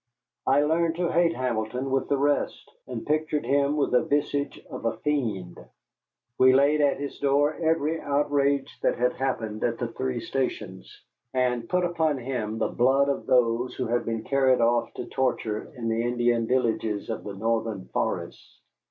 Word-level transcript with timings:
I 0.47 0.63
learned 0.63 0.95
to 0.95 1.11
hate 1.11 1.35
Hamilton 1.35 1.91
with 1.91 2.09
the 2.09 2.17
rest, 2.17 2.71
and 2.87 3.05
pictured 3.05 3.45
him 3.45 3.77
with 3.77 3.91
the 3.91 4.01
visage 4.01 4.59
of 4.71 4.83
a 4.83 4.97
fiend. 4.97 5.63
We 6.39 6.53
laid 6.53 6.81
at 6.81 6.97
his 6.99 7.19
door 7.19 7.53
every 7.53 8.01
outrage 8.01 8.79
that 8.81 8.97
had 8.97 9.13
happened 9.13 9.63
at 9.63 9.77
the 9.77 9.89
three 9.89 10.19
stations, 10.21 11.03
and 11.35 11.69
put 11.69 11.85
upon 11.85 12.17
him 12.17 12.57
the 12.57 12.69
blood 12.69 13.09
of 13.09 13.27
those 13.27 13.75
who 13.75 13.85
had 13.85 14.03
been 14.03 14.23
carried 14.23 14.59
off 14.59 14.91
to 14.95 15.05
torture 15.05 15.71
in 15.77 15.87
the 15.87 16.01
Indian 16.01 16.47
villages 16.47 17.11
of 17.11 17.23
the 17.23 17.35
northern 17.35 17.85
forests. 17.93 18.57